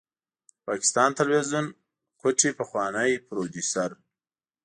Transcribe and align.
د 0.53 0.53
پاکستان 0.67 1.09
تلويزيون 1.19 1.65
کوټې 2.21 2.49
پخوانی 2.59 3.11
پروديوسر 3.27 3.91